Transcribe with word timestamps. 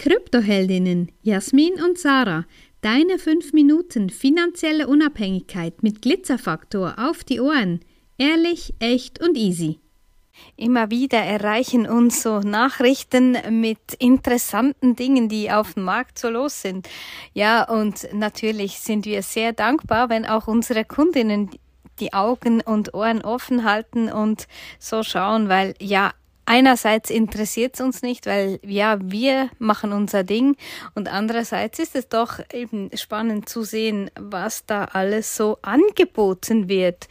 Kryptoheldinnen 0.00 1.12
Jasmin 1.20 1.74
und 1.74 1.98
Sarah. 1.98 2.46
Deine 2.80 3.18
5 3.18 3.52
Minuten 3.52 4.08
finanzielle 4.08 4.86
Unabhängigkeit 4.86 5.82
mit 5.82 6.00
Glitzerfaktor 6.00 6.94
auf 6.96 7.22
die 7.22 7.38
Ohren. 7.38 7.80
Ehrlich, 8.16 8.72
echt 8.78 9.22
und 9.22 9.36
easy. 9.36 9.78
Immer 10.56 10.90
wieder 10.90 11.18
erreichen 11.18 11.86
uns 11.86 12.22
so 12.22 12.40
Nachrichten 12.40 13.36
mit 13.60 13.92
interessanten 13.98 14.96
Dingen, 14.96 15.28
die 15.28 15.50
auf 15.50 15.74
dem 15.74 15.82
Markt 15.82 16.18
so 16.18 16.30
los 16.30 16.62
sind. 16.62 16.88
Ja, 17.34 17.64
und 17.64 18.08
natürlich 18.14 18.78
sind 18.78 19.04
wir 19.04 19.22
sehr 19.22 19.52
dankbar, 19.52 20.08
wenn 20.08 20.24
auch 20.24 20.48
unsere 20.48 20.86
Kundinnen 20.86 21.50
die 21.98 22.14
Augen 22.14 22.62
und 22.62 22.94
Ohren 22.94 23.20
offen 23.20 23.64
halten 23.64 24.10
und 24.10 24.46
so 24.78 25.02
schauen, 25.02 25.50
weil 25.50 25.74
ja, 25.78 26.12
einerseits 26.46 27.10
interessiert 27.10 27.74
es 27.74 27.80
uns 27.80 28.02
nicht, 28.02 28.26
weil 28.26 28.60
ja, 28.64 28.98
wir 29.00 29.50
machen 29.58 29.92
unser 29.92 30.24
Ding 30.24 30.56
und 30.94 31.08
andererseits 31.08 31.78
ist 31.78 31.94
es 31.94 32.08
doch 32.08 32.40
eben 32.52 32.90
spannend 32.94 33.48
zu 33.48 33.62
sehen, 33.62 34.10
was 34.18 34.66
da 34.66 34.84
alles 34.84 35.36
so 35.36 35.58
angeboten 35.62 36.68
wird. 36.68 37.08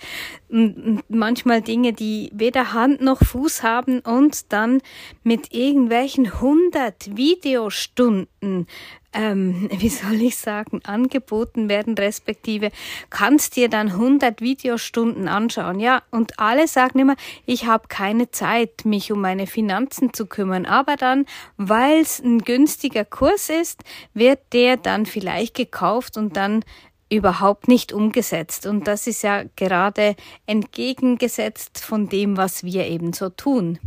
manchmal 1.08 1.62
Dinge, 1.62 1.94
die 1.94 2.32
weder 2.34 2.74
Hand 2.74 3.02
noch 3.02 3.24
Fuß 3.24 3.64
haben 3.64 4.00
und 4.00 4.52
dann 4.52 4.82
mit 5.24 5.54
irgendwelchen 5.54 6.26
100 6.26 7.16
Videostunden 7.16 8.68
ähm, 9.14 9.70
wie 9.78 9.90
soll 9.90 10.22
ich 10.22 10.38
sagen, 10.38 10.82
angeboten 10.84 11.70
werden, 11.70 11.96
respektive 11.96 12.72
kannst 13.10 13.56
dir 13.56 13.70
dann 13.70 13.90
100 13.90 14.42
Videostunden 14.42 15.28
anschauen. 15.28 15.80
Ja, 15.80 16.04
und 16.12 16.40
alle 16.40 16.68
sagen 16.68 17.00
immer, 17.00 17.16
ich 17.46 17.66
habe 17.66 17.88
keine 17.88 18.32
Zeit, 18.32 18.86
mich 18.86 19.12
um 19.12 19.22
meine 19.22 19.48
Finanzen 19.48 20.14
zu 20.14 20.26
kümmern. 20.26 20.66
Aber 20.66 20.96
dann, 20.96 21.26
weil 21.58 22.02
es 22.02 22.20
ein 22.20 22.40
günstiger 22.40 23.06
Kurs 23.06 23.50
ist, 23.50 23.84
wird 24.14 24.40
der 24.54 24.78
dann 24.78 25.06
vielleicht 25.06 25.56
gekauft 25.56 26.18
und 26.18 26.38
dann 26.38 26.64
überhaupt 27.12 27.68
nicht 27.68 27.92
umgesetzt. 27.92 28.68
Und 28.68 28.88
das 28.88 29.08
ist 29.08 29.24
ja 29.24 29.44
gerade 29.56 30.16
entgegengesetzt 30.46 31.80
von 31.80 32.08
dem, 32.08 32.38
was 32.38 32.64
wir 32.64 32.86
eben 32.86 33.14
so 33.14 33.30
tun. 33.30 33.80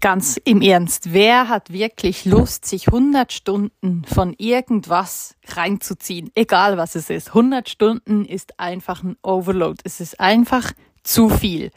Ganz 0.00 0.36
im 0.44 0.62
Ernst, 0.62 1.12
wer 1.12 1.48
hat 1.48 1.72
wirklich 1.72 2.24
Lust, 2.24 2.66
sich 2.66 2.86
100 2.86 3.32
Stunden 3.32 4.04
von 4.04 4.32
irgendwas 4.38 5.34
reinzuziehen? 5.48 6.30
Egal 6.36 6.76
was 6.76 6.94
es 6.94 7.10
ist. 7.10 7.28
100 7.28 7.68
Stunden 7.68 8.24
ist 8.24 8.60
einfach 8.60 9.02
ein 9.02 9.16
Overload. 9.22 9.80
Es 9.82 10.00
ist 10.00 10.20
einfach 10.20 10.72
zu 11.02 11.28
viel. 11.28 11.72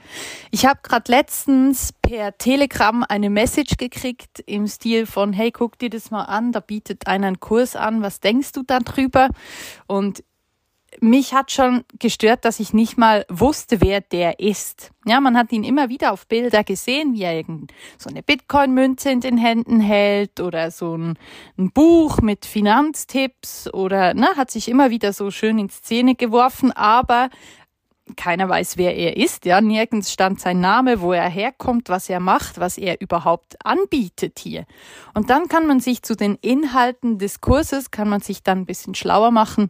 Ich 0.52 0.68
habe 0.68 0.82
gerade 0.84 1.12
letztens 1.12 1.94
per 2.04 2.38
Telegram 2.38 3.04
eine 3.08 3.32
Message 3.32 3.78
gekriegt 3.78 4.44
im 4.46 4.68
Stil 4.68 5.08
von, 5.08 5.34
hey, 5.34 5.52
guck 5.52 5.80
dir 5.80 5.90
das 5.90 6.12
mal 6.12 6.26
an, 6.26 6.52
da 6.52 6.60
bietet 6.60 7.08
einer 7.08 7.28
einen 7.28 7.40
Kurs 7.40 7.76
an, 7.76 8.04
was 8.04 8.20
denkst 8.20 8.52
du 8.52 8.62
dann 8.62 8.84
drüber? 8.84 9.30
Und 9.88 10.24
mich 11.00 11.34
hat 11.34 11.52
schon 11.52 11.84
gestört, 12.00 12.44
dass 12.44 12.59
ich 12.59 12.73
nicht 12.73 12.97
mal 12.97 13.25
wusste, 13.30 13.81
wer 13.81 14.02
der 14.02 14.39
ist. 14.39 14.92
Ja, 15.06 15.22
man 15.22 15.38
hat 15.38 15.52
ihn 15.52 15.64
immer 15.64 15.89
wieder 15.89 16.11
auf 16.11 16.28
Bilder 16.28 16.64
gesehen, 16.64 17.14
wie 17.14 17.23
er 17.23 17.44
so 17.97 18.09
eine 18.09 18.22
Bitcoin-Münze 18.22 19.09
in 19.09 19.22
den 19.22 19.38
Händen 19.38 19.80
hält 19.80 20.39
oder 20.39 20.69
so 20.69 20.97
ein, 20.97 21.17
ein, 21.58 21.72
Buch 21.72 22.22
mit 22.22 22.45
Finanztipps 22.45 23.73
oder 23.73 24.14
ne, 24.14 24.28
hat 24.36 24.52
sich 24.52 24.67
immer 24.67 24.89
wieder 24.89 25.14
so 25.14 25.31
schön 25.31 25.58
in 25.59 25.69
Szene 25.69 26.16
geworfen, 26.16 26.72
aber 26.72 27.30
keiner 28.17 28.50
weiß, 28.50 28.78
wer 28.78 28.95
er 28.95 29.16
ist. 29.16 29.45
Ja, 29.45 29.62
nirgends 29.62 30.12
stand 30.12 30.42
sein 30.42 30.59
Name, 30.59 31.00
wo 31.00 31.14
er 31.14 31.30
herkommt, 31.30 31.88
was 31.88 32.09
er 32.09 32.19
macht, 32.19 32.59
was 32.59 32.78
er 32.78 33.00
überhaupt 33.00 33.66
anbietet 33.66 34.39
hier. 34.39 34.66
Und 35.14 35.30
dann 35.30 35.47
kann 35.47 35.66
man 35.66 35.80
sich 35.80 36.03
zu 36.03 36.16
den 36.16 36.36
Inhalten 36.42 37.17
des 37.17 37.39
Kurses, 37.39 37.92
kann 37.92 38.09
man 38.09 38.19
sich 38.19 38.44
dann 38.44 38.59
ein 38.59 38.66
bisschen 38.66 38.95
schlauer 38.95 39.31
machen 39.31 39.69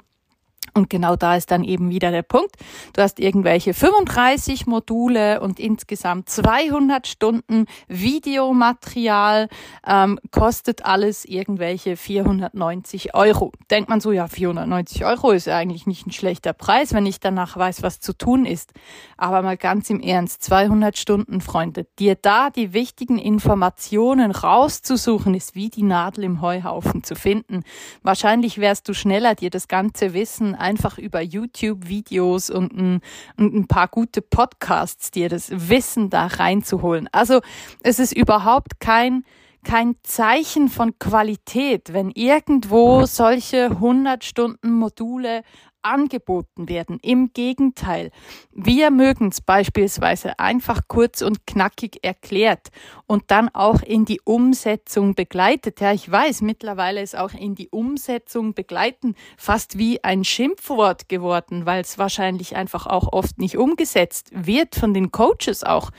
und 0.73 0.89
genau 0.89 1.15
da 1.15 1.35
ist 1.35 1.51
dann 1.51 1.63
eben 1.63 1.89
wieder 1.89 2.11
der 2.11 2.21
Punkt. 2.21 2.55
Du 2.93 3.01
hast 3.01 3.19
irgendwelche 3.19 3.73
35 3.73 4.67
Module 4.67 5.41
und 5.41 5.59
insgesamt 5.59 6.29
200 6.29 7.07
Stunden 7.07 7.65
Videomaterial, 7.87 9.49
ähm, 9.85 10.19
kostet 10.31 10.85
alles 10.85 11.25
irgendwelche 11.25 11.97
490 11.97 13.13
Euro. 13.15 13.51
Denkt 13.69 13.89
man 13.89 13.99
so, 13.99 14.11
ja, 14.11 14.27
490 14.27 15.05
Euro 15.05 15.31
ist 15.31 15.47
eigentlich 15.47 15.87
nicht 15.87 16.07
ein 16.07 16.11
schlechter 16.11 16.53
Preis, 16.53 16.93
wenn 16.93 17.05
ich 17.05 17.19
danach 17.19 17.57
weiß, 17.57 17.83
was 17.83 17.99
zu 17.99 18.13
tun 18.13 18.45
ist. 18.45 18.71
Aber 19.17 19.41
mal 19.41 19.57
ganz 19.57 19.89
im 19.89 19.99
Ernst, 19.99 20.43
200 20.43 20.97
Stunden, 20.97 21.41
Freunde, 21.41 21.85
dir 21.99 22.15
da 22.15 22.49
die 22.49 22.73
wichtigen 22.73 23.17
Informationen 23.17 24.31
rauszusuchen, 24.31 25.33
ist 25.35 25.55
wie 25.55 25.69
die 25.69 25.83
Nadel 25.83 26.23
im 26.23 26.41
Heuhaufen 26.41 27.03
zu 27.03 27.15
finden. 27.15 27.63
Wahrscheinlich 28.03 28.59
wärst 28.59 28.87
du 28.87 28.93
schneller, 28.93 29.35
dir 29.35 29.49
das 29.49 29.67
ganze 29.67 30.13
Wissen 30.13 30.55
einfach 30.61 30.97
über 30.97 31.21
YouTube-Videos 31.21 32.49
und 32.49 32.73
ein, 32.73 33.01
und 33.37 33.53
ein 33.53 33.67
paar 33.67 33.87
gute 33.87 34.21
Podcasts 34.21 35.11
dir 35.11 35.29
das 35.29 35.49
Wissen 35.51 36.09
da 36.09 36.27
reinzuholen. 36.27 37.09
Also 37.11 37.41
es 37.83 37.99
ist 37.99 38.13
überhaupt 38.13 38.79
kein 38.79 39.25
kein 39.63 39.95
Zeichen 40.03 40.69
von 40.69 40.97
Qualität, 40.99 41.93
wenn 41.93 42.09
irgendwo 42.11 43.05
solche 43.05 43.65
100 43.65 44.23
Stunden 44.23 44.71
Module 44.71 45.43
angeboten 45.83 46.69
werden. 46.69 46.99
Im 47.01 47.33
Gegenteil, 47.33 48.11
wir 48.51 48.91
mögen 48.91 49.29
es 49.29 49.41
beispielsweise 49.41 50.37
einfach 50.39 50.81
kurz 50.87 51.21
und 51.21 51.45
knackig 51.47 51.99
erklärt 52.03 52.69
und 53.07 53.23
dann 53.27 53.49
auch 53.49 53.81
in 53.81 54.05
die 54.05 54.21
Umsetzung 54.23 55.15
begleitet. 55.15 55.81
Ja, 55.81 55.91
ich 55.91 56.09
weiß, 56.09 56.41
mittlerweile 56.41 57.01
ist 57.01 57.17
auch 57.17 57.33
in 57.33 57.55
die 57.55 57.69
Umsetzung 57.69 58.53
begleiten 58.53 59.15
fast 59.37 59.77
wie 59.77 60.03
ein 60.03 60.23
Schimpfwort 60.23 61.09
geworden, 61.09 61.65
weil 61.65 61.81
es 61.81 61.97
wahrscheinlich 61.97 62.55
einfach 62.55 62.87
auch 62.87 63.11
oft 63.11 63.37
nicht 63.39 63.57
umgesetzt 63.57 64.29
wird 64.33 64.75
von 64.75 64.93
den 64.93 65.11
Coaches 65.11 65.63
auch. 65.63 65.91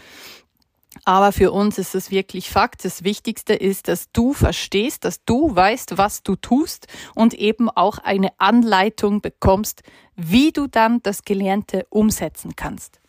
Aber 1.05 1.33
für 1.33 1.53
uns 1.53 1.79
ist 1.79 1.95
es 1.95 2.11
wirklich 2.11 2.51
Fakt. 2.51 2.85
Das 2.85 3.03
Wichtigste 3.05 3.55
ist, 3.55 3.89
dass 3.89 4.13
du 4.13 4.33
verstehst, 4.33 5.05
dass 5.05 5.25
du 5.25 5.55
weißt, 5.55 5.99
was 5.99 6.23
du 6.23 6.37
tust 6.37 6.87
und 7.15 7.35
eben 7.35 7.71
auch 7.71 7.99
eine 7.99 8.31
Anleitung 8.39 9.21
bekommst, 9.21 9.83
wie 10.17 10.53
du 10.53 10.67
dann 10.67 11.03
das 11.03 11.25
Gelernte 11.25 11.87
umsetzen 11.91 12.55
kannst. 12.57 13.03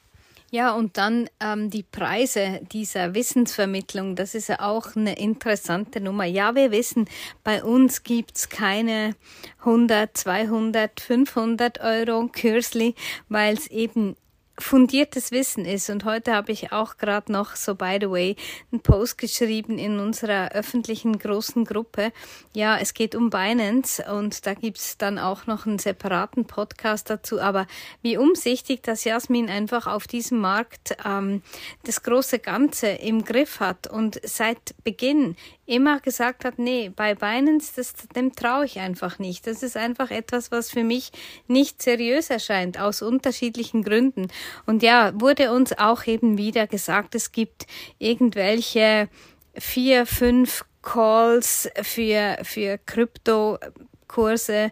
Ja, 0.53 0.73
und 0.73 0.97
dann 0.99 1.27
ähm, 1.39 1.71
die 1.71 1.81
Preise 1.81 2.61
dieser 2.71 3.15
Wissensvermittlung, 3.15 4.15
das 4.15 4.35
ist 4.35 4.49
ja 4.49 4.59
auch 4.59 4.95
eine 4.95 5.17
interessante 5.17 5.99
Nummer. 5.99 6.25
Ja, 6.25 6.53
wir 6.53 6.69
wissen, 6.69 7.09
bei 7.43 7.63
uns 7.63 8.03
gibt's 8.03 8.49
keine 8.49 9.15
100, 9.61 10.15
200, 10.15 10.99
500 10.99 11.81
Euro 11.81 12.27
Kürzli, 12.27 12.93
weil 13.29 13.55
es 13.55 13.65
eben 13.65 14.15
fundiertes 14.59 15.31
Wissen 15.31 15.65
ist. 15.65 15.89
Und 15.89 16.05
heute 16.05 16.33
habe 16.33 16.51
ich 16.51 16.71
auch 16.71 16.97
gerade 16.97 17.31
noch, 17.31 17.55
so 17.55 17.75
by 17.75 17.97
the 17.99 18.09
way, 18.09 18.35
einen 18.71 18.81
Post 18.81 19.17
geschrieben 19.17 19.79
in 19.79 19.99
unserer 19.99 20.51
öffentlichen 20.51 21.17
großen 21.17 21.65
Gruppe. 21.65 22.11
Ja, 22.53 22.77
es 22.77 22.93
geht 22.93 23.15
um 23.15 23.29
Binance 23.29 24.03
und 24.11 24.45
da 24.45 24.53
gibt's 24.53 24.97
dann 24.97 25.17
auch 25.17 25.47
noch 25.47 25.65
einen 25.65 25.79
separaten 25.79 26.45
Podcast 26.45 27.09
dazu. 27.09 27.39
Aber 27.39 27.65
wie 28.01 28.17
umsichtig, 28.17 28.83
dass 28.83 29.03
Jasmin 29.03 29.49
einfach 29.49 29.87
auf 29.87 30.07
diesem 30.07 30.39
Markt 30.39 30.95
ähm, 31.03 31.41
das 31.83 32.03
große 32.03 32.39
Ganze 32.39 32.87
im 32.87 33.25
Griff 33.25 33.59
hat 33.59 33.87
und 33.87 34.19
seit 34.23 34.75
Beginn 34.83 35.35
immer 35.65 35.99
gesagt 35.99 36.43
hat, 36.43 36.59
nee, 36.59 36.91
bei 36.93 37.15
Binance, 37.15 37.71
das, 37.75 37.93
dem 38.15 38.35
traue 38.35 38.65
ich 38.65 38.79
einfach 38.79 39.19
nicht. 39.19 39.47
Das 39.47 39.63
ist 39.63 39.77
einfach 39.77 40.11
etwas, 40.11 40.51
was 40.51 40.69
für 40.69 40.83
mich 40.83 41.11
nicht 41.47 41.81
seriös 41.81 42.29
erscheint, 42.29 42.79
aus 42.79 43.01
unterschiedlichen 43.01 43.83
Gründen. 43.83 44.27
Und 44.65 44.83
ja, 44.83 45.13
wurde 45.19 45.53
uns 45.53 45.77
auch 45.77 46.05
eben 46.05 46.37
wieder 46.37 46.67
gesagt, 46.67 47.15
es 47.15 47.31
gibt 47.31 47.65
irgendwelche 47.97 49.07
vier, 49.55 50.05
fünf 50.05 50.65
Calls 50.81 51.69
für, 51.81 52.37
für 52.43 52.77
Kryptokurse, 52.77 54.71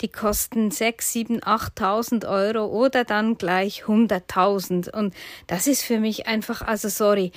die 0.00 0.08
kosten 0.08 0.72
sechs, 0.72 1.12
sieben, 1.12 1.40
achttausend 1.44 2.24
Euro 2.24 2.66
oder 2.66 3.04
dann 3.04 3.38
gleich 3.38 3.86
hunderttausend. 3.86 4.88
Und 4.88 5.14
das 5.46 5.68
ist 5.68 5.82
für 5.82 6.00
mich 6.00 6.26
einfach, 6.26 6.62
also 6.62 6.88
sorry, 6.88 7.30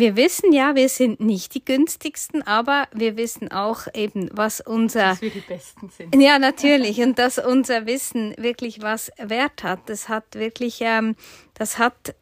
wir 0.00 0.16
wissen 0.16 0.52
ja, 0.52 0.74
wir 0.74 0.88
sind 0.88 1.20
nicht 1.20 1.54
die 1.54 1.64
günstigsten, 1.64 2.42
aber 2.42 2.88
wir 2.92 3.16
wissen 3.16 3.52
auch 3.52 3.86
eben, 3.94 4.28
was 4.32 4.60
unser. 4.60 5.10
Dass 5.10 5.22
wir 5.22 5.30
die 5.30 5.40
Besten 5.40 5.90
sind. 5.90 6.20
Ja, 6.20 6.38
natürlich. 6.38 7.00
Und 7.00 7.18
dass 7.18 7.38
unser 7.38 7.86
Wissen 7.86 8.34
wirklich 8.36 8.82
was 8.82 9.12
wert 9.18 9.62
hat. 9.62 9.80
Das 9.86 10.08
hat 10.08 10.24
wirklich, 10.34 10.80
ähm, 10.80 11.14
das 11.54 11.78
hat 11.78 12.14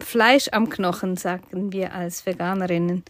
Fleisch 0.00 0.48
am 0.50 0.68
Knochen, 0.68 1.16
sagen 1.16 1.72
wir 1.72 1.94
als 1.94 2.26
Veganerinnen. 2.26 3.04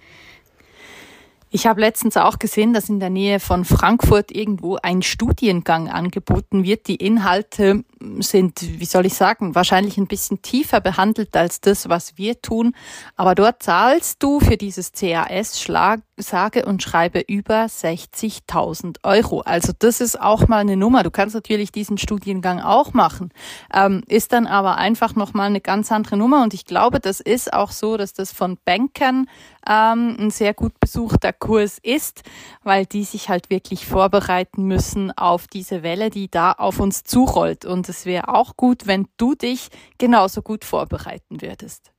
Ich 1.54 1.66
habe 1.66 1.82
letztens 1.82 2.16
auch 2.16 2.38
gesehen, 2.38 2.72
dass 2.72 2.88
in 2.88 2.98
der 2.98 3.10
Nähe 3.10 3.38
von 3.38 3.66
Frankfurt 3.66 4.32
irgendwo 4.32 4.76
ein 4.82 5.02
Studiengang 5.02 5.88
angeboten 5.88 6.64
wird. 6.64 6.88
Die 6.88 6.96
Inhalte 6.96 7.84
sind, 8.20 8.60
wie 8.80 8.84
soll 8.84 9.06
ich 9.06 9.14
sagen, 9.14 9.54
wahrscheinlich 9.54 9.98
ein 9.98 10.06
bisschen 10.06 10.42
tiefer 10.42 10.80
behandelt 10.80 11.36
als 11.36 11.60
das, 11.60 11.88
was 11.88 12.16
wir 12.16 12.40
tun. 12.40 12.74
Aber 13.16 13.34
dort 13.34 13.62
zahlst 13.62 14.22
du 14.22 14.40
für 14.40 14.56
dieses 14.56 14.92
CAS 14.92 15.60
Schlag, 15.60 16.00
sage 16.16 16.64
und 16.66 16.82
schreibe 16.82 17.20
über 17.20 17.64
60.000 17.64 18.98
Euro. 19.02 19.40
Also 19.40 19.72
das 19.78 20.00
ist 20.00 20.20
auch 20.20 20.48
mal 20.48 20.58
eine 20.58 20.76
Nummer. 20.76 21.02
Du 21.02 21.10
kannst 21.10 21.34
natürlich 21.34 21.72
diesen 21.72 21.98
Studiengang 21.98 22.60
auch 22.60 22.92
machen, 22.92 23.32
ähm, 23.74 24.02
ist 24.08 24.32
dann 24.32 24.46
aber 24.46 24.76
einfach 24.76 25.14
nochmal 25.14 25.46
eine 25.46 25.60
ganz 25.60 25.90
andere 25.92 26.16
Nummer. 26.16 26.42
Und 26.42 26.54
ich 26.54 26.64
glaube, 26.64 27.00
das 27.00 27.20
ist 27.20 27.52
auch 27.52 27.70
so, 27.70 27.96
dass 27.96 28.12
das 28.12 28.32
von 28.32 28.58
Bankern 28.64 29.26
ähm, 29.68 30.16
ein 30.18 30.30
sehr 30.30 30.54
gut 30.54 30.78
besuchter 30.80 31.32
Kurs 31.32 31.78
ist, 31.82 32.22
weil 32.62 32.86
die 32.86 33.04
sich 33.04 33.28
halt 33.28 33.50
wirklich 33.50 33.86
vorbereiten 33.86 34.64
müssen 34.64 35.10
auf 35.12 35.46
diese 35.46 35.82
Welle, 35.82 36.10
die 36.10 36.30
da 36.30 36.52
auf 36.52 36.80
uns 36.80 37.04
zurollt. 37.04 37.64
Und 37.64 37.88
es 37.92 38.06
wäre 38.06 38.28
auch 38.28 38.56
gut, 38.56 38.86
wenn 38.86 39.06
du 39.18 39.34
dich 39.34 39.68
genauso 39.98 40.40
gut 40.40 40.64
vorbereiten 40.64 41.42
würdest. 41.42 41.92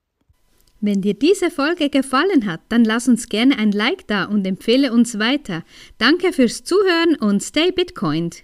Wenn 0.81 1.01
dir 1.01 1.13
diese 1.13 1.49
Folge 1.49 1.89
gefallen 1.89 2.45
hat, 2.45 2.61
dann 2.69 2.83
lass 2.83 3.07
uns 3.07 3.29
gerne 3.29 3.57
ein 3.57 3.71
Like 3.71 4.07
da 4.07 4.25
und 4.25 4.45
empfehle 4.45 4.91
uns 4.91 5.17
weiter. 5.17 5.63
Danke 5.97 6.33
fürs 6.33 6.63
Zuhören 6.63 7.15
und 7.15 7.41
stay 7.41 7.71
Bitcoined. 7.71 8.43